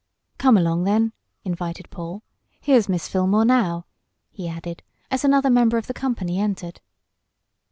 "Come 0.39 0.57
along 0.57 0.85
then!" 0.85 1.13
invited 1.43 1.91
Paul. 1.91 2.23
"Here's 2.59 2.89
Miss 2.89 3.07
Fillmore 3.07 3.45
now," 3.45 3.85
he 4.31 4.47
added, 4.49 4.81
as 5.11 5.23
another 5.23 5.51
member 5.51 5.77
of 5.77 5.85
the 5.85 5.93
company 5.93 6.39
entered. 6.39 6.81